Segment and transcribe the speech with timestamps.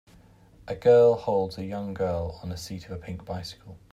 [0.67, 3.77] A girl holds a young girl on the seat of a pink bicycle.